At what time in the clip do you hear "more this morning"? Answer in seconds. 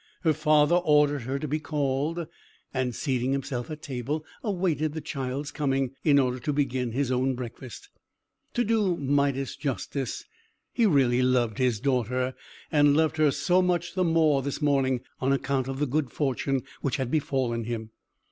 14.03-15.01